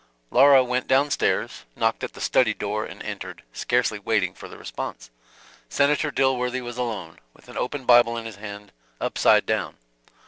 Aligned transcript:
Laura 0.31 0.63
went 0.63 0.87
down 0.87 1.11
stairs, 1.11 1.63
knocked 1.75 2.03
at/the 2.03 2.21
study 2.21 2.55
door, 2.55 2.85
and 2.85 3.03
entered, 3.03 3.43
scarcely 3.53 3.99
waiting 3.99 4.33
for 4.33 4.47
the 4.49 4.57
response. 4.57 5.11
Senator 5.69 6.09
Dilworthy 6.11 6.59
was 6.61 6.79
alone 6.79 7.19
with 7.35 7.47
an 7.47 7.55
open 7.59 7.85
Bible 7.85 8.17
in 8.17 8.25
his 8.25 8.37
hand, 8.37 8.71
upside 8.99 9.45
down. 9.45 9.77